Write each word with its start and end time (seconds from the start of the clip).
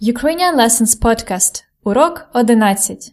Ukrainian 0.00 0.54
Lessons 0.54 0.94
Podcast. 0.94 1.64
Урок 1.84 2.30
11. 2.34 3.12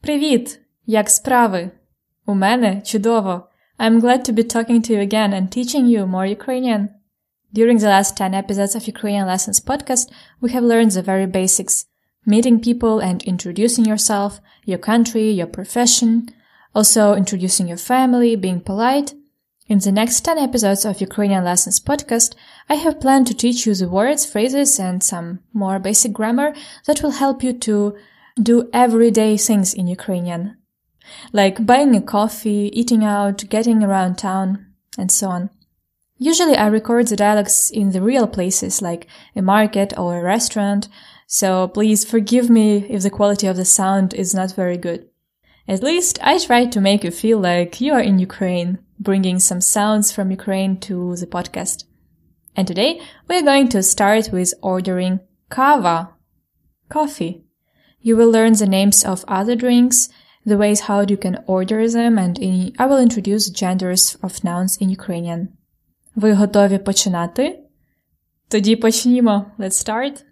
Привіт! 0.00 0.60
Як 0.86 1.10
справи? 1.10 1.70
У 2.26 2.34
мене 2.34 2.82
чудово. 2.84 3.48
I'm 3.78 4.00
glad 4.00 4.30
to 4.30 4.32
be 4.32 4.54
talking 4.54 4.80
to 4.80 4.90
you 4.90 5.12
again 5.12 5.34
and 5.34 5.56
teaching 5.56 5.86
you 5.86 6.06
more 6.06 6.26
Ukrainian. 6.26 6.99
During 7.52 7.78
the 7.78 7.88
last 7.88 8.16
10 8.16 8.32
episodes 8.32 8.76
of 8.76 8.86
Ukrainian 8.86 9.26
Lessons 9.26 9.58
podcast, 9.58 10.08
we 10.40 10.52
have 10.52 10.62
learned 10.62 10.92
the 10.92 11.02
very 11.02 11.26
basics. 11.26 11.86
Meeting 12.24 12.60
people 12.60 13.00
and 13.00 13.24
introducing 13.24 13.84
yourself, 13.84 14.40
your 14.64 14.78
country, 14.78 15.30
your 15.30 15.48
profession, 15.48 16.28
also 16.76 17.14
introducing 17.14 17.66
your 17.66 17.76
family, 17.76 18.36
being 18.36 18.60
polite. 18.60 19.14
In 19.66 19.80
the 19.80 19.90
next 19.90 20.20
10 20.20 20.38
episodes 20.38 20.84
of 20.84 21.00
Ukrainian 21.00 21.42
Lessons 21.42 21.80
podcast, 21.80 22.36
I 22.68 22.74
have 22.74 23.00
planned 23.00 23.26
to 23.28 23.34
teach 23.34 23.66
you 23.66 23.74
the 23.74 23.88
words, 23.88 24.24
phrases, 24.24 24.78
and 24.78 25.02
some 25.02 25.40
more 25.52 25.80
basic 25.80 26.12
grammar 26.12 26.54
that 26.86 27.02
will 27.02 27.12
help 27.22 27.42
you 27.42 27.52
to 27.52 27.96
do 28.40 28.70
everyday 28.72 29.36
things 29.36 29.74
in 29.74 29.88
Ukrainian. 29.88 30.56
Like 31.32 31.66
buying 31.66 31.96
a 31.96 32.00
coffee, 32.00 32.70
eating 32.72 33.04
out, 33.04 33.48
getting 33.48 33.82
around 33.82 34.18
town, 34.18 34.66
and 34.96 35.10
so 35.10 35.30
on. 35.30 35.50
Usually 36.22 36.54
I 36.54 36.66
record 36.66 37.06
the 37.06 37.16
dialogues 37.16 37.70
in 37.72 37.92
the 37.92 38.02
real 38.02 38.26
places 38.26 38.82
like 38.82 39.06
a 39.34 39.40
market 39.40 39.98
or 39.98 40.18
a 40.18 40.22
restaurant, 40.22 40.86
so 41.26 41.66
please 41.68 42.04
forgive 42.04 42.50
me 42.50 42.84
if 42.90 43.02
the 43.02 43.08
quality 43.08 43.46
of 43.46 43.56
the 43.56 43.64
sound 43.64 44.12
is 44.12 44.34
not 44.34 44.54
very 44.54 44.76
good. 44.76 45.08
At 45.66 45.82
least 45.82 46.18
I 46.22 46.36
try 46.36 46.66
to 46.66 46.78
make 46.78 47.04
you 47.04 47.10
feel 47.10 47.38
like 47.38 47.80
you 47.80 47.94
are 47.94 48.02
in 48.02 48.18
Ukraine, 48.18 48.80
bringing 48.98 49.38
some 49.38 49.62
sounds 49.62 50.12
from 50.12 50.30
Ukraine 50.30 50.78
to 50.80 51.16
the 51.16 51.26
podcast. 51.26 51.84
And 52.54 52.68
today 52.68 53.00
we're 53.26 53.42
going 53.42 53.70
to 53.70 53.82
start 53.82 54.28
with 54.30 54.52
ordering 54.60 55.20
kava, 55.48 56.10
coffee. 56.90 57.44
You 58.02 58.18
will 58.18 58.30
learn 58.30 58.52
the 58.52 58.66
names 58.66 59.06
of 59.06 59.24
other 59.26 59.56
drinks, 59.56 60.10
the 60.44 60.58
ways 60.58 60.80
how 60.80 61.00
you 61.00 61.16
can 61.16 61.42
order 61.46 61.88
them, 61.88 62.18
and 62.18 62.38
I 62.78 62.84
will 62.84 62.98
introduce 62.98 63.48
genders 63.48 64.18
of 64.22 64.44
nouns 64.44 64.76
in 64.76 64.90
Ukrainian. 64.90 65.56
Ви 66.19 66.33
готові 66.33 66.77
починати? 66.77 67.59
Тоді 68.47 68.75
почнімо. 68.75 69.45
Let's 69.59 69.89
start. 69.89 70.23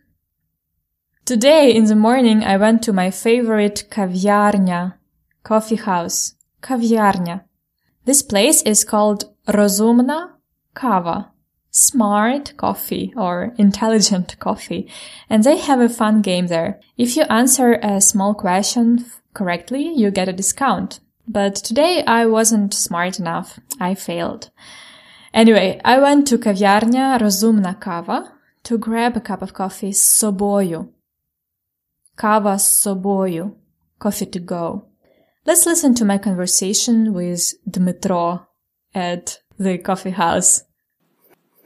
Today 1.25 1.75
in 1.79 1.85
the 1.85 1.95
morning 1.95 2.47
I 2.47 2.57
went 2.57 2.79
to 2.87 2.93
my 2.93 3.11
favorite 3.11 3.97
кав'ярня, 3.97 4.91
coffee 5.43 5.87
house. 5.87 6.35
Кав'ярня. 6.61 7.39
This 8.05 8.21
place 8.21 8.67
is 8.67 8.83
called 8.83 9.25
Розумна 9.47 10.27
Kava, 10.73 11.25
smart 11.71 12.57
coffee 12.57 13.13
or 13.15 13.53
intelligent 13.57 14.37
coffee, 14.39 14.87
and 15.29 15.43
they 15.43 15.57
have 15.57 15.81
a 15.81 15.89
fun 15.89 16.21
game 16.21 16.47
there. 16.47 16.79
If 16.97 17.17
you 17.17 17.23
answer 17.29 17.79
a 17.81 18.01
small 18.01 18.33
question 18.33 19.05
correctly, 19.33 19.83
you 20.01 20.11
get 20.11 20.27
a 20.27 20.33
discount. 20.33 20.99
But 21.27 21.55
today 21.55 22.03
I 22.05 22.25
wasn't 22.25 22.73
smart 22.73 23.19
enough. 23.19 23.59
I 23.79 23.95
failed. 23.95 24.49
Anyway, 25.38 25.80
I 25.84 26.00
went 26.00 26.26
to 26.26 26.36
kaviarnia 26.36 27.16
Rozumna 27.20 27.78
Kava 27.78 28.32
to 28.64 28.76
grab 28.76 29.16
a 29.16 29.20
cup 29.20 29.40
of 29.40 29.52
coffee 29.52 29.92
с 29.92 30.20
Kava 32.16 32.58
Kawa. 32.58 33.54
Coffee 34.00 34.26
to 34.26 34.40
go. 34.40 34.86
Let's 35.46 35.64
listen 35.64 35.94
to 35.94 36.04
my 36.04 36.18
conversation 36.18 37.14
with 37.14 37.54
Dmitro 37.70 38.46
at 38.92 39.38
the 39.60 39.78
coffee 39.78 40.10
house. 40.10 40.64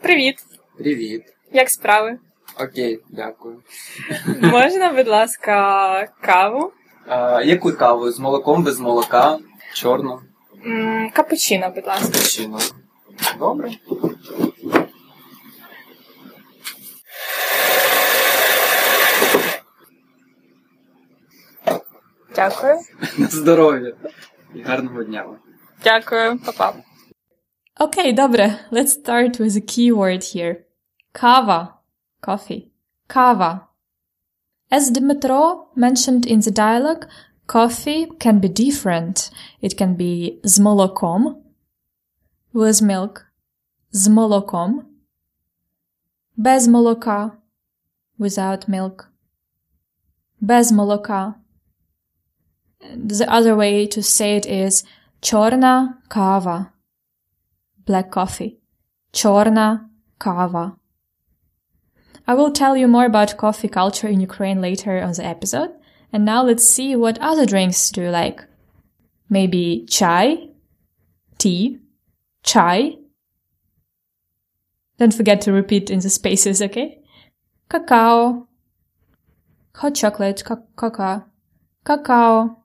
Привіт. 0.03 0.37
Привіт. 0.79 1.23
Як 1.53 1.71
справи? 1.71 2.19
Окей, 2.61 3.01
дякую. 3.11 3.63
Можна, 4.41 4.93
будь 4.93 5.09
ласка, 5.09 6.09
каву? 6.21 6.73
А, 7.07 7.43
яку 7.43 7.73
каву? 7.73 8.11
З 8.11 8.19
молоком 8.19 8.63
без 8.63 8.79
молока? 8.79 9.39
Чорну? 9.75 10.21
Капучино, 11.15 11.71
будь 11.75 11.87
ласка. 11.87 12.13
Капучино. 12.13 12.59
Добре. 13.40 13.72
Дякую. 22.36 22.78
На 23.18 23.28
здоров'я. 23.28 23.94
І 24.56 24.62
гарного 24.62 25.04
дня 25.04 25.24
вам. 25.24 25.38
Дякую, 25.84 26.40
папа. 26.46 26.74
Okay, 27.80 28.16
добре. 28.16 28.60
Let's 28.72 29.04
start 29.04 29.40
with 29.40 29.56
a 29.58 29.62
keyword 29.62 30.24
here. 30.36 30.56
Kava. 31.14 31.68
Coffee. 32.22 32.64
Kava. 33.08 33.68
As 34.72 34.92
Dmitro 34.92 35.68
mentioned 35.76 36.26
in 36.26 36.40
the 36.42 36.52
dialogue, 36.52 37.06
coffee 37.48 38.08
can 38.20 38.40
be 38.40 38.50
different. 38.50 39.32
It 39.62 39.78
can 39.78 39.96
be 39.96 40.40
з 40.44 40.60
молоком, 40.60 41.36
with 42.54 42.82
milk, 42.82 43.26
з 43.92 44.10
молоком, 44.10 44.86
без 46.36 46.68
молока, 46.68 47.32
without 48.20 48.68
milk, 48.68 49.08
без 50.42 50.72
молока. 50.72 51.36
The 52.82 53.26
other 53.28 53.56
way 53.56 53.88
to 53.88 54.02
say 54.02 54.38
it 54.38 54.46
is 54.46 54.84
чорна 55.22 55.98
кава, 56.10 56.72
black 57.86 58.12
coffee, 58.12 58.58
чорна 59.12 59.90
кава. 60.18 60.78
I 62.28 62.34
will 62.34 62.52
tell 62.52 62.76
you 62.76 62.88
more 62.88 63.06
about 63.06 63.38
coffee 63.38 63.70
culture 63.70 64.08
in 64.08 64.20
Ukraine 64.20 64.60
later 64.62 65.02
on 65.02 65.14
the 65.14 65.26
episode. 65.26 65.72
And 66.12 66.26
now 66.26 66.44
let's 66.44 66.68
see 66.68 66.96
what 66.96 67.18
other 67.20 67.46
drinks 67.46 67.90
do 67.90 68.02
you 68.02 68.10
like. 68.10 68.44
Maybe 69.30 69.86
chai, 69.88 70.50
tea, 71.38 71.80
chai. 72.44 72.98
Don't 74.98 75.14
forget 75.14 75.42
to 75.42 75.52
repeat 75.52 75.90
in 75.90 76.00
the 76.00 76.10
spaces, 76.10 76.62
okay? 76.62 77.00
Cacao, 77.70 78.48
hot 79.76 79.96
chocolate, 79.96 80.44
ca- 80.44 80.64
coca, 80.76 81.26
cacao. 81.86 82.64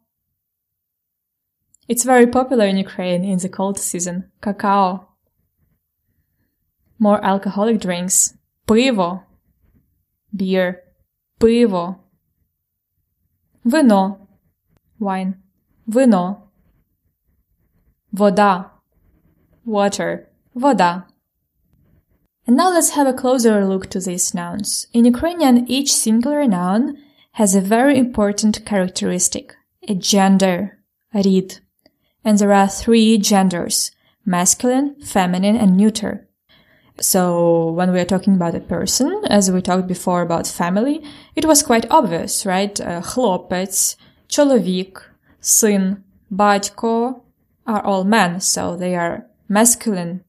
It's 1.88 2.04
very 2.04 2.26
popular 2.26 2.66
in 2.66 2.76
Ukraine 2.78 3.24
in 3.24 3.38
the 3.38 3.48
cold 3.48 3.78
season. 3.78 4.30
Cacao. 4.40 5.08
More 6.98 7.22
alcoholic 7.24 7.80
drinks. 7.80 8.34
Pivo. 8.66 9.24
Beer. 10.34 10.82
Pivo. 11.40 11.98
Вино. 13.66 14.28
Wine. 15.00 15.34
Вино. 15.86 16.48
Вода. 18.14 18.70
Water. 19.66 20.28
Вода. 20.56 21.04
And 22.46 22.56
now 22.56 22.70
let's 22.70 22.90
have 22.90 23.06
a 23.06 23.12
closer 23.12 23.64
look 23.64 23.88
to 23.90 24.00
these 24.00 24.34
nouns. 24.34 24.86
In 24.92 25.04
Ukrainian, 25.04 25.68
each 25.70 25.92
singular 25.92 26.46
noun 26.46 26.98
has 27.32 27.54
a 27.54 27.60
very 27.60 27.96
important 27.96 28.64
characteristic, 28.66 29.54
a 29.88 29.94
gender, 29.94 30.78
рід. 31.14 31.60
And 32.24 32.38
there 32.38 32.52
are 32.52 32.68
three 32.68 33.18
genders, 33.18 33.92
masculine, 34.24 34.96
feminine, 35.00 35.56
and 35.56 35.76
neuter. 35.76 36.28
So 37.00 37.70
when 37.70 37.92
we 37.92 38.00
are 38.00 38.04
talking 38.04 38.34
about 38.34 38.54
a 38.54 38.60
person, 38.60 39.22
as 39.28 39.50
we 39.50 39.62
talked 39.62 39.88
before 39.88 40.22
about 40.22 40.46
family, 40.46 41.02
it 41.34 41.46
was 41.46 41.62
quite 41.62 41.90
obvious, 41.90 42.44
right? 42.44 42.78
Uh, 42.80 43.00
хлопець, 43.00 43.96
чоловік, 44.28 45.00
син, 45.40 46.04
батько 46.30 47.20
are 47.66 47.84
all 47.84 48.04
men, 48.04 48.40
so 48.40 48.76
they 48.76 48.94
are 48.94 49.25
masculine. 49.48 50.20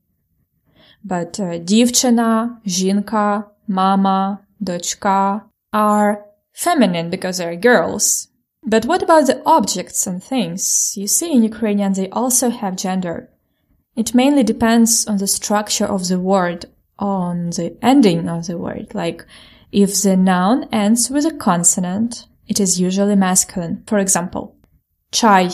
But 1.05 1.39
uh, 1.39 1.59
дівчина, 1.59 2.57
жінка, 2.65 3.43
мама, 3.67 4.37
дочка 4.59 5.41
are 5.73 6.17
feminine 6.53 7.09
because 7.09 7.39
they're 7.39 7.55
girls. 7.55 8.27
But 8.65 8.85
what 8.85 9.03
about 9.03 9.27
the 9.27 9.41
objects 9.45 10.07
and 10.07 10.23
things? 10.23 10.93
You 10.95 11.07
see, 11.07 11.31
in 11.33 11.43
Ukrainian, 11.43 11.93
they 11.93 12.09
also 12.09 12.49
have 12.49 12.75
gender. 12.77 13.29
It 13.95 14.15
mainly 14.15 14.43
depends 14.43 15.05
on 15.05 15.17
the 15.17 15.27
structure 15.27 15.85
of 15.85 16.07
the 16.07 16.19
word, 16.19 16.65
on 16.97 17.49
the 17.51 17.77
ending 17.81 18.29
of 18.29 18.47
the 18.47 18.57
word. 18.57 18.95
Like, 18.95 19.25
if 19.71 20.01
the 20.01 20.15
noun 20.15 20.67
ends 20.71 21.09
with 21.09 21.25
a 21.25 21.37
consonant, 21.49 22.25
it 22.47 22.59
is 22.59 22.79
usually 22.79 23.15
masculine. 23.15 23.83
For 23.85 23.99
example, 23.99 24.55
чай. 25.11 25.49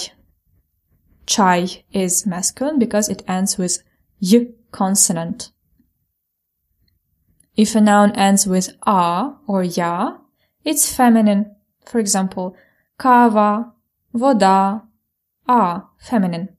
Chai 1.26 1.84
is 1.92 2.26
masculine 2.26 2.78
because 2.78 3.08
it 3.08 3.22
ends 3.26 3.56
with 3.56 3.82
y 4.20 4.46
consonant. 4.70 5.50
If 7.56 7.74
a 7.74 7.80
noun 7.80 8.12
ends 8.12 8.46
with 8.46 8.70
a 8.82 9.34
or 9.46 9.62
ya, 9.62 10.18
it's 10.64 10.92
feminine. 10.92 11.54
For 11.84 11.98
example, 11.98 12.56
kava, 12.98 13.72
voda, 14.12 14.82
a, 15.46 15.82
feminine. 15.98 16.56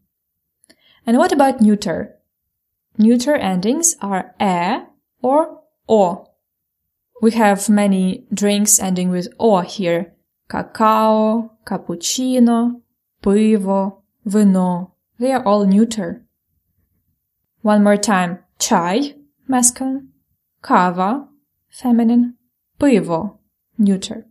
And 1.05 1.17
what 1.17 1.31
about 1.31 1.61
neuter? 1.61 2.15
Neuter 2.97 3.35
endings 3.35 3.95
are 4.01 4.33
e 4.41 4.85
or 5.21 5.61
o. 5.89 6.27
We 7.21 7.31
have 7.31 7.69
many 7.69 8.25
drinks 8.33 8.79
ending 8.79 9.09
with 9.09 9.27
o 9.39 9.59
here. 9.61 10.13
Cacao, 10.47 11.51
cappuccino, 11.65 12.81
pivo, 13.21 14.03
vino. 14.24 14.94
They 15.18 15.32
are 15.32 15.44
all 15.44 15.66
neuter. 15.66 16.24
One 17.62 17.82
more 17.82 17.96
time. 17.96 18.38
Chai, 18.58 19.14
masculine. 19.46 20.08
Kava, 20.62 21.28
feminine. 21.70 22.34
Pivo, 22.78 23.38
neuter. 23.78 24.26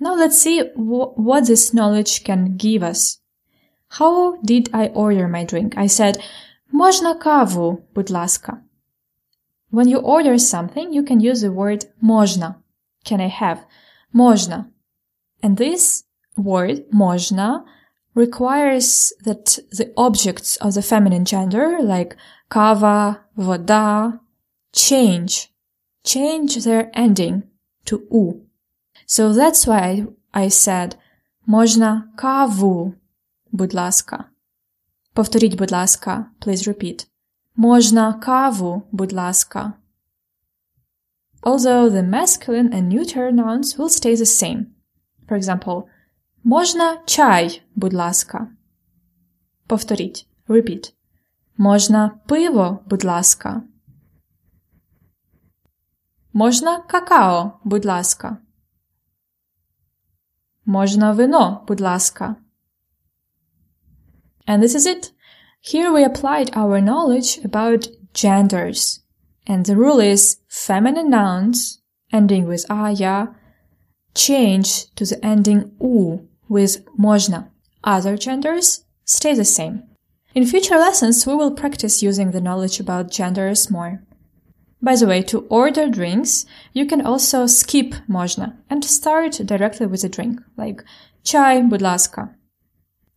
Now 0.00 0.14
let's 0.14 0.40
see 0.40 0.60
wh- 0.74 1.16
what 1.16 1.46
this 1.46 1.72
knowledge 1.72 2.24
can 2.24 2.56
give 2.56 2.82
us. 2.82 3.20
How 3.88 4.36
did 4.42 4.68
I 4.72 4.88
order 4.88 5.28
my 5.28 5.44
drink? 5.44 5.74
I 5.76 5.86
said, 5.86 6.18
Можна 6.72 7.14
каву, 7.14 7.84
будь 7.94 8.10
ласка. 8.10 8.62
When 9.70 9.88
you 9.88 9.98
order 9.98 10.38
something, 10.38 10.92
you 10.92 11.02
can 11.02 11.20
use 11.20 11.42
the 11.42 11.52
word 11.52 11.84
можна. 12.02 12.56
Can 13.04 13.20
I 13.20 13.28
have? 13.28 13.60
Можна. 14.14 14.70
And 15.42 15.56
this 15.56 16.04
word, 16.36 16.84
можна, 16.92 17.64
requires 18.16 19.12
that 19.24 19.58
the 19.70 19.92
objects 19.96 20.56
of 20.56 20.74
the 20.74 20.82
feminine 20.82 21.24
gender, 21.24 21.78
like 21.80 22.16
kava, 22.50 23.20
voda, 23.36 24.20
change, 24.72 25.52
change 26.04 26.64
their 26.64 26.90
ending 26.94 27.44
to 27.86 28.06
u. 28.10 28.46
So 29.06 29.32
that's 29.32 29.66
why 29.66 30.06
I 30.32 30.48
said, 30.48 30.96
можна 31.46 32.08
каву, 32.16 32.94
будь 33.52 33.74
ласка. 33.74 34.24
Повторіть, 35.14 35.56
будь 35.56 35.72
ласка. 35.72 36.26
Please 36.40 36.68
repeat. 36.68 37.06
Можна 37.56 38.12
каву, 38.12 38.82
будь 38.92 39.12
ласка. 39.12 39.72
Although 41.42 41.90
the 41.90 42.02
masculine 42.02 42.72
and 42.72 42.88
neuter 42.88 43.32
nouns 43.32 43.76
will 43.76 43.88
stay 43.88 44.14
the 44.14 44.26
same. 44.26 44.66
For 45.28 45.36
example, 45.36 45.88
можна 46.46 46.98
чай, 47.06 47.62
будь 47.74 47.94
ласка. 47.94 48.48
Повторіть. 49.66 50.26
Repeat. 50.48 50.92
Можна 51.56 52.20
пиво, 52.26 52.84
будь 52.86 53.04
ласка. 53.04 53.62
Можна 56.32 56.78
какао, 56.78 57.52
будь 57.64 57.84
ласка. 57.84 58.36
Можна 60.64 61.12
вино, 61.12 61.64
будь 61.68 61.80
ласка. 61.80 62.36
And 64.48 64.62
this 64.62 64.74
is 64.74 64.86
it. 64.86 65.12
Here 65.72 65.92
we 65.92 66.04
applied 66.04 66.50
our 66.56 66.80
knowledge 66.80 67.38
about 67.44 67.88
genders. 68.14 69.00
And 69.46 69.64
the 69.64 69.76
rule 69.76 70.00
is 70.00 70.38
feminine 70.48 71.10
nouns 71.10 71.78
ending 72.12 72.46
with 72.46 72.64
a, 72.68 72.90
ya, 72.90 73.28
change 74.14 74.92
to 74.94 75.04
the 75.04 75.18
ending 75.24 75.72
u 75.80 76.25
with 76.48 76.84
можно. 76.98 77.48
Other 77.84 78.16
genders 78.16 78.84
stay 79.04 79.34
the 79.34 79.44
same. 79.44 79.82
In 80.34 80.46
future 80.46 80.78
lessons, 80.78 81.26
we 81.26 81.34
will 81.34 81.52
practice 81.52 82.02
using 82.02 82.30
the 82.30 82.40
knowledge 82.40 82.80
about 82.80 83.10
genders 83.10 83.70
more. 83.70 84.02
By 84.80 84.96
the 84.96 85.06
way, 85.06 85.22
to 85.22 85.46
order 85.48 85.88
drinks, 85.88 86.44
you 86.72 86.86
can 86.86 87.04
also 87.04 87.46
skip 87.46 87.94
можно 88.08 88.56
and 88.68 88.84
start 88.84 89.40
directly 89.44 89.86
with 89.86 90.02
a 90.04 90.08
drink, 90.08 90.40
like 90.56 90.84
чай, 91.22 91.62
будь 91.62 91.82
ласка, 91.82 92.34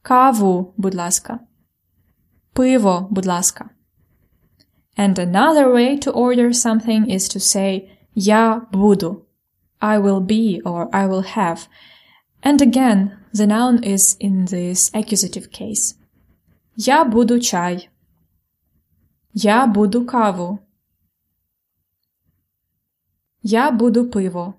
каву, 0.03 0.73
будь 0.77 0.93
ласка, 0.93 1.39
пиво, 2.53 3.07
будь 3.09 3.25
ласка. 3.25 3.71
And 4.97 5.17
another 5.17 5.71
way 5.71 5.97
to 5.97 6.11
order 6.11 6.53
something 6.53 7.09
is 7.09 7.27
to 7.29 7.39
say 7.39 7.89
я 8.13 8.67
буду, 8.71 9.25
I 9.81 9.97
will 9.97 10.21
be 10.21 10.61
or 10.63 10.89
I 10.93 11.07
will 11.07 11.23
have. 11.23 11.67
And 12.43 12.61
again, 12.61 13.17
the 13.33 13.47
noun 13.47 13.83
is 13.83 14.15
in 14.19 14.45
this 14.45 14.91
accusative 14.93 15.51
case. 15.51 15.95
Я 16.75 17.05
буду 17.05 17.39
чай. 17.39 17.89
Я 19.33 19.67
буду 19.67 20.05
каву. 20.05 20.59
Я 23.41 23.71
буду 23.71 24.09
пиво. 24.09 24.55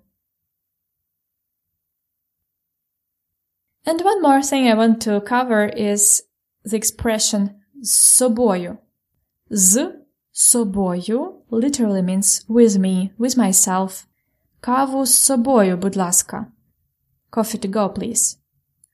And 3.84 4.02
one 4.02 4.20
more 4.20 4.43
thing 4.43 4.69
I 4.69 4.75
want 4.75 5.00
to 5.02 5.20
cover 5.20 5.67
is 5.69 6.23
the 6.64 6.76
expression 6.76 7.50
з 7.82 7.90
собою. 7.90 8.78
З 9.50 9.93
собою 10.32 11.43
literally 11.50 12.02
means 12.02 12.44
with 12.49 12.78
me, 12.78 13.11
with 13.19 13.37
myself. 13.37 14.06
Каву 14.61 15.06
з 15.06 15.14
собою, 15.19 15.76
будь 15.76 15.96
ласка. 15.96 16.46
Coffee 17.31 17.58
to 17.58 17.70
go, 17.70 17.88
please. 17.88 18.38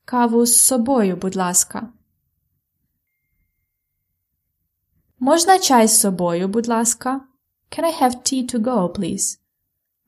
Каву 0.07 0.47
з 0.47 0.61
собою, 0.61 1.17
будь 1.17 1.37
ласка. 1.37 1.93
Можна 5.19 5.59
чай 5.59 5.89
з 5.89 6.01
собою, 6.01 6.49
будь 6.49 6.69
ласка? 6.69 7.21
Can 7.71 7.85
I 7.85 8.03
have 8.03 8.15
tea 8.15 8.55
to 8.55 8.59
go, 8.59 8.99
please? 8.99 9.39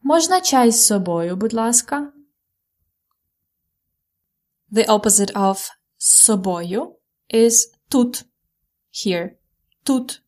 Можна 0.02 0.40
чай 0.40 0.70
з 0.70 0.86
собою, 0.86 1.36
будь 1.36 1.52
ласка? 1.52 2.12
The 4.72 4.86
opposite 4.86 5.32
of 5.32 5.70
з 5.98 6.12
собою 6.24 6.96
is 7.34 7.54
тут. 7.88 8.24
Here. 8.92 9.30
Тут. 9.82 10.22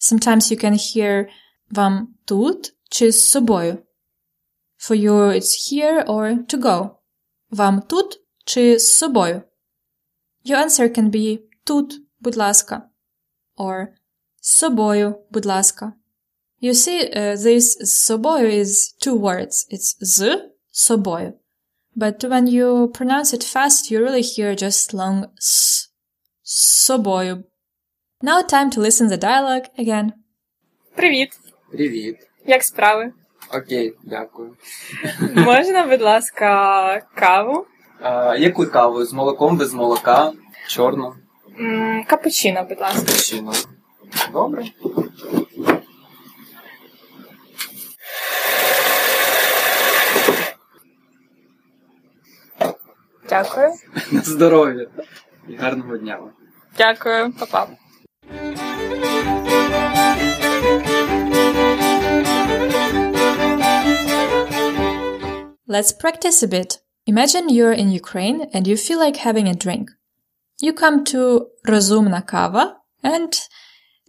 Sometimes 0.00 0.50
you 0.50 0.64
can 0.64 0.72
hear 0.72 1.28
вам 1.70 2.14
тут 2.24 2.74
чи 2.88 3.12
з 3.12 3.24
собою. 3.24 3.78
For 4.78 4.96
you 4.96 5.14
it's 5.14 5.72
here 5.72 6.06
or 6.06 6.46
to 6.46 6.60
go. 6.60 6.90
Вам 7.50 7.82
тут 7.82 8.20
чи 8.46 8.78
з 8.78 8.96
собою? 8.96 9.42
Your 10.44 10.64
answer 10.64 10.98
can 10.98 11.10
be 11.10 11.38
тут, 11.64 12.00
будь 12.20 12.36
ласка. 12.36 12.88
Or 13.56 13.86
з 14.40 14.56
собою, 14.56 15.26
будь 15.30 15.46
ласка. 15.46 15.92
You 16.62 16.74
see, 16.74 17.16
uh, 17.16 17.36
this 17.36 17.60
з 17.60 18.04
собою 18.04 18.50
is 18.50 18.94
two 19.06 19.18
words. 19.18 19.66
It's 19.72 19.96
з 20.00 20.50
собою. 20.70 21.32
But 21.96 22.24
when 22.24 22.46
you 22.48 22.88
pronounce 22.88 23.32
it 23.34 23.44
fast, 23.44 23.90
you 23.90 23.98
really 24.00 24.22
hear 24.22 24.54
just 24.54 24.94
long 24.94 25.24
s. 25.38 25.88
З 26.42 26.84
собою. 26.86 27.44
Now 28.22 28.42
time 28.42 28.70
to 28.70 28.80
listen 28.80 29.08
the 29.08 29.18
dialogue 29.18 29.66
again. 29.78 30.12
Привіт. 30.94 31.30
Привіт. 31.72 32.16
Як 32.46 32.64
справи? 32.64 33.12
Окей, 33.54 33.94
дякую. 34.02 34.56
Можна, 35.34 35.86
будь 35.86 36.02
ласка, 36.02 37.06
каву? 37.14 37.66
А, 38.01 38.35
яку 38.37 38.65
каву? 38.65 39.05
З 39.05 39.13
молоком, 39.13 39.57
без 39.57 39.73
молока, 39.73 40.31
чорну, 40.67 41.13
М, 41.59 42.03
Капучино, 42.07 42.63
будь 42.69 42.81
ласка. 42.81 43.11
щину. 43.11 43.51
Добре. 44.33 44.63
Дякую. 53.29 53.67
На 54.11 54.21
здоров'я. 54.21 54.87
І 55.49 55.55
гарного 55.55 55.97
дня 55.97 56.17
вам. 56.17 56.31
Дякую, 56.77 57.33
папа. 57.39 57.67
Let's 65.67 65.91
practice 65.91 66.41
a 66.43 66.47
bit. 66.47 66.79
Imagine 67.07 67.47
you're 67.47 67.71
in 67.71 67.89
Ukraine 67.89 68.49
and 68.53 68.67
you 68.67 68.75
feel 68.75 68.99
like 68.99 69.15
having 69.15 69.47
a 69.47 69.55
drink. 69.55 69.91
You 70.59 70.73
come 70.73 71.05
to 71.05 71.47
Rozumna 71.65 72.27
Kava 72.27 72.75
and 73.01 73.33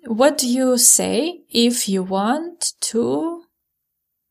what 0.07 0.37
do 0.37 0.49
you 0.49 0.77
say 0.79 1.43
if 1.49 1.89
you 1.89 2.03
want 2.03 2.73
to? 2.81 3.45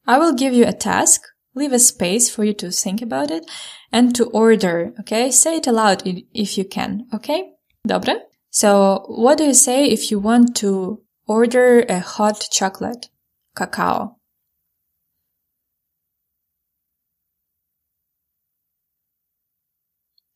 I 0.06 0.20
will 0.20 0.34
give 0.34 0.54
you 0.54 0.66
a 0.68 0.74
task, 0.74 1.22
leave 1.56 1.72
a 1.72 1.80
space 1.80 2.30
for 2.30 2.44
you 2.44 2.54
to 2.56 2.70
think 2.70 3.02
about 3.02 3.32
it 3.32 3.50
and 3.90 4.14
to 4.16 4.26
order, 4.26 4.94
okay? 5.00 5.32
Say 5.32 5.58
it 5.58 5.68
aloud 5.68 6.04
if 6.34 6.58
you 6.58 6.66
can, 6.66 7.08
okay? 7.14 7.54
Dobre? 7.88 8.16
So 8.50 9.06
what 9.08 9.38
do 9.38 9.46
you 9.46 9.54
say 9.54 9.86
if 9.86 10.12
you 10.12 10.20
want 10.20 10.58
to 10.58 11.04
order 11.26 11.86
a 11.88 12.00
hot 12.00 12.48
chocolate? 12.52 13.08
Cacao. 13.56 14.17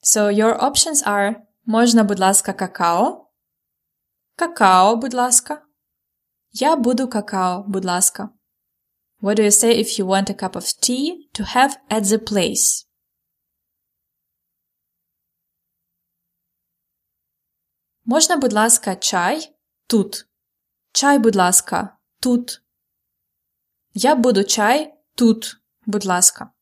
So 0.03 0.31
your 0.31 0.59
options 0.61 1.03
are 1.05 1.37
можна, 1.65 2.05
будь 2.05 2.19
ласка, 2.19 2.53
какао, 2.53 3.31
какао, 4.37 4.97
будь 4.97 5.15
ласка, 5.15 5.63
я 6.53 6.77
буду 6.77 7.09
какао, 7.09 7.65
будь 7.67 7.85
ласка, 7.85 8.31
What 9.23 9.37
do 9.37 9.43
you 9.43 9.51
say 9.51 9.73
if 9.73 9.99
you 9.99 10.05
want 10.05 10.29
a 10.29 10.35
cup 10.35 10.55
of 10.57 10.79
tea 10.81 11.29
to 11.33 11.45
have 11.45 11.79
at 11.91 12.05
the 12.05 12.19
place? 12.19 12.85
Можна, 18.05 18.37
будь 18.37 18.53
ласка, 18.53 18.95
чай 18.97 19.57
тут. 19.89 20.29
Чай, 20.93 21.19
будь 21.19 21.35
ласка, 21.35 21.99
тут. 22.21 22.63
Я 23.95 24.15
буду 24.15 24.45
чай 24.45 24.95
тут, 25.17 25.61
будь 25.87 26.05
ласка. 26.05 26.53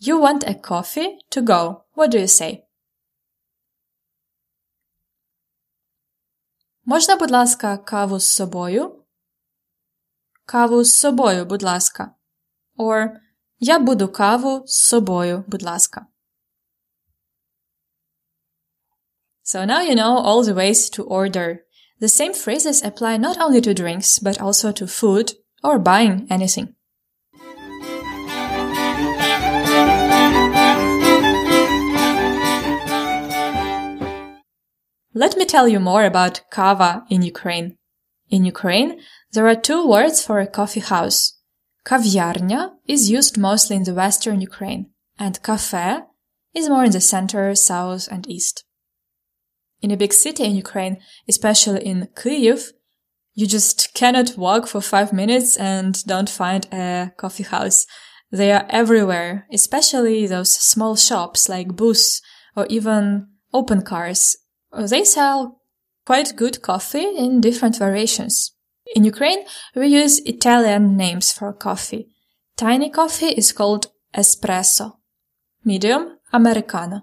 You 0.00 0.18
want 0.18 0.44
a 0.44 0.54
coffee 0.54 1.18
to 1.30 1.42
go. 1.42 1.84
What 1.94 2.10
do 2.10 2.18
you 2.18 2.26
say? 2.26 2.64
Можна, 6.86 7.16
будь 7.16 7.30
ласка, 7.30 7.76
каву 7.76 8.18
з 8.18 8.28
собою? 8.28 9.04
Каву 10.46 10.84
з 10.84 10.94
собою, 10.94 11.44
будь 11.44 11.62
ласка. 11.62 12.14
Or 12.78 13.10
Я 13.58 13.78
буду 13.78 14.08
каву 14.08 14.66
з 14.66 14.74
собою, 14.74 15.44
будь 15.46 15.62
ласка. 15.62 16.06
So 19.44 19.66
now 19.66 19.82
you 19.82 19.94
know 19.94 20.16
all 20.18 20.42
the 20.44 20.54
ways 20.54 20.90
to 20.90 21.04
order. 21.04 21.58
The 22.00 22.08
same 22.08 22.34
phrases 22.34 22.82
apply 22.82 23.18
not 23.18 23.36
only 23.38 23.60
to 23.60 23.74
drinks, 23.74 24.18
but 24.18 24.40
also 24.40 24.72
to 24.72 24.86
food 24.86 25.34
or 25.62 25.78
buying 25.78 26.26
anything. 26.30 26.68
Let 35.17 35.35
me 35.35 35.45
tell 35.45 35.67
you 35.67 35.79
more 35.79 36.05
about 36.05 36.41
kava 36.51 37.03
in 37.09 37.23
Ukraine. 37.23 37.75
In 38.29 38.45
Ukraine, 38.45 38.99
there 39.31 39.47
are 39.47 39.55
two 39.55 39.81
words 39.87 40.23
for 40.23 40.39
a 40.39 40.45
coffee 40.45 40.85
house. 40.93 41.39
Kaviarnia 41.83 42.73
is 42.85 43.09
used 43.09 43.35
mostly 43.35 43.77
in 43.77 43.83
the 43.83 43.95
western 43.95 44.41
Ukraine, 44.41 44.91
and 45.17 45.41
cafe 45.41 46.01
is 46.53 46.69
more 46.69 46.83
in 46.83 46.91
the 46.91 47.01
center, 47.01 47.55
south, 47.55 48.07
and 48.11 48.29
east. 48.29 48.63
In 49.81 49.89
a 49.89 49.97
big 49.97 50.13
city 50.13 50.43
in 50.43 50.55
Ukraine, 50.55 50.97
especially 51.27 51.83
in 51.83 52.09
Kyiv, 52.13 52.73
you 53.33 53.47
just 53.47 53.95
cannot 53.95 54.37
walk 54.37 54.67
for 54.67 54.81
five 54.81 55.11
minutes 55.11 55.57
and 55.57 55.93
don't 56.05 56.29
find 56.29 56.67
a 56.71 57.11
coffee 57.17 57.49
house. 57.55 57.87
They 58.31 58.51
are 58.51 58.67
everywhere, 58.69 59.47
especially 59.51 60.27
those 60.27 60.53
small 60.53 60.95
shops 60.95 61.49
like 61.49 61.75
booths 61.75 62.21
or 62.55 62.67
even 62.67 63.29
open 63.51 63.81
cars 63.81 64.37
uh, 64.71 64.87
they 64.87 65.03
sell 65.03 65.61
quite 66.05 66.35
good 66.35 66.61
coffee 66.61 67.15
in 67.17 67.41
different 67.41 67.77
variations. 67.77 68.53
In 68.95 69.03
Ukraine, 69.03 69.45
we 69.75 69.87
use 69.87 70.19
Italian 70.19 70.95
names 70.95 71.31
for 71.31 71.51
coffee. 71.53 72.07
Tiny 72.55 72.89
coffee 72.89 73.33
is 73.37 73.51
called 73.51 73.87
espresso. 74.15 74.97
Medium, 75.65 76.17
americano. 76.31 77.01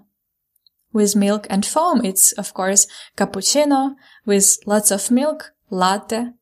With 0.91 1.15
milk 1.15 1.45
and 1.49 1.65
foam, 1.65 2.01
it's 2.03 2.31
of 2.33 2.53
course 2.53 2.87
cappuccino. 3.15 3.95
With 4.25 4.57
lots 4.65 4.91
of 4.91 5.11
milk, 5.11 5.51
latte. 5.69 6.33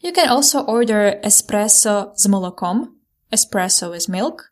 You 0.00 0.12
can 0.12 0.28
also 0.28 0.60
order 0.60 1.20
espresso 1.22 2.16
smolokom, 2.16 2.92
espresso 3.32 3.90
with 3.90 4.08
milk, 4.08 4.50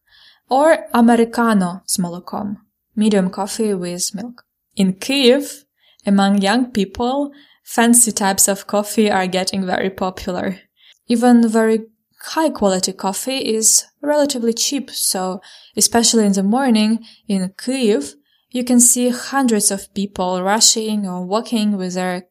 or 0.50 0.86
americano 0.92 1.82
smolokom, 1.86 2.56
medium 2.94 3.30
coffee 3.30 3.74
with 3.74 4.14
milk. 4.14 4.44
In 4.76 4.94
Kyiv, 4.94 5.63
among 6.05 6.41
young 6.41 6.71
people, 6.71 7.31
fancy 7.63 8.11
types 8.11 8.47
of 8.47 8.67
coffee 8.67 9.11
are 9.11 9.27
getting 9.27 9.65
very 9.65 9.89
popular. 9.89 10.59
Even 11.07 11.47
very 11.47 11.81
high 12.21 12.49
quality 12.49 12.93
coffee 12.93 13.37
is 13.37 13.85
relatively 14.01 14.53
cheap, 14.53 14.89
so 14.91 15.41
especially 15.75 16.25
in 16.25 16.33
the 16.33 16.43
morning 16.43 17.05
in 17.27 17.49
Kyiv, 17.57 18.13
you 18.51 18.63
can 18.63 18.79
see 18.79 19.09
hundreds 19.09 19.71
of 19.71 19.93
people 19.93 20.41
rushing 20.41 21.07
or 21.07 21.25
walking 21.25 21.77
with 21.77 21.93
their 21.93 22.23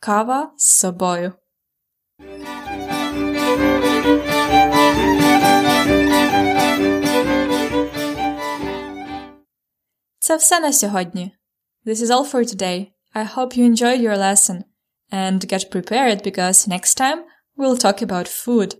kava 0.00 0.50
с 0.56 0.78
собою. 0.78 1.32
Це 10.18 10.36
все 10.36 10.60
на 10.60 10.72
сьогодні. 10.72 11.32
This 11.86 12.00
is 12.00 12.10
all 12.10 12.24
for 12.24 12.44
today. 12.44 12.90
I 13.13 13.23
hope 13.23 13.57
you 13.57 13.65
enjoyed 13.65 14.01
your 14.01 14.17
lesson 14.17 14.65
and 15.11 15.47
get 15.47 15.71
prepared 15.71 16.23
because 16.23 16.67
next 16.67 16.95
time 16.95 17.23
we'll 17.55 17.77
talk 17.77 18.01
about 18.01 18.27
food. 18.27 18.75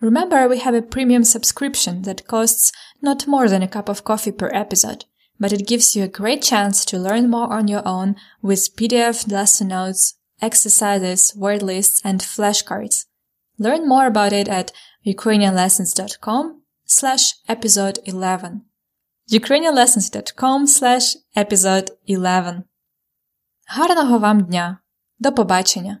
Remember, 0.00 0.48
we 0.48 0.58
have 0.58 0.74
a 0.74 0.82
premium 0.82 1.24
subscription 1.24 2.02
that 2.02 2.26
costs 2.26 2.72
not 3.00 3.26
more 3.26 3.48
than 3.48 3.62
a 3.62 3.68
cup 3.68 3.88
of 3.88 4.04
coffee 4.04 4.32
per 4.32 4.50
episode, 4.52 5.04
but 5.40 5.52
it 5.52 5.66
gives 5.66 5.96
you 5.96 6.04
a 6.04 6.08
great 6.08 6.42
chance 6.42 6.84
to 6.84 6.98
learn 6.98 7.30
more 7.30 7.52
on 7.52 7.68
your 7.68 7.86
own 7.86 8.16
with 8.42 8.76
PDF 8.76 9.30
lesson 9.30 9.68
notes, 9.68 10.14
exercises, 10.42 11.34
word 11.36 11.62
lists, 11.62 12.02
and 12.04 12.20
flashcards. 12.20 13.06
Learn 13.58 13.88
more 13.88 14.06
about 14.06 14.32
it 14.32 14.48
at 14.48 14.72
ukrainianlessons.com 15.06 16.62
slash 16.84 17.32
episode 17.48 17.98
11. 18.04 18.62
ukrainianlessons.com 19.30 20.66
slash 20.66 21.16
episode 21.34 21.90
11. 22.06 22.64
Гарного 23.68 24.18
вам 24.18 24.44
дня! 24.44 24.78
До 25.18 25.32
побачення! 25.32 25.98